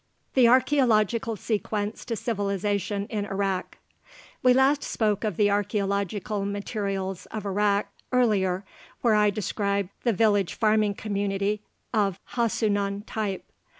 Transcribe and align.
THE 0.33 0.47
ARCHEOLOGICAL 0.47 1.35
SEQUENCE 1.35 2.05
TO 2.05 2.15
CIVILIZATION 2.15 3.05
IN 3.11 3.27
IRAQ 3.27 3.77
We 4.41 4.51
last 4.51 4.81
spoke 4.83 5.23
of 5.23 5.37
the 5.37 5.51
archeological 5.51 6.43
materials 6.43 7.27
of 7.27 7.45
Iraq 7.45 7.85
on 8.11 8.19
page 8.21 8.25
130, 8.41 8.67
where 9.01 9.13
I 9.13 9.29
described 9.29 9.89
the 10.01 10.11
village 10.13 10.55
farming 10.55 10.95
community 10.95 11.61
of 11.93 12.19
Hassunan 12.29 13.03
type. 13.05 13.43